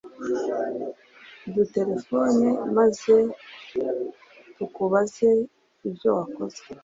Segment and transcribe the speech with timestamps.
[1.47, 3.15] uduterefone maze
[4.55, 5.29] tukubaze
[5.87, 6.61] ibyowakoze